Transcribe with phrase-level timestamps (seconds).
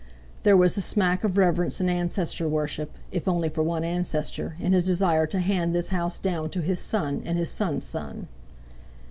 [0.41, 4.73] There was the smack of reverence and ancestor worship (if only for one ancestor) in
[4.73, 8.27] his desire to hand this house down to his son and his son's son.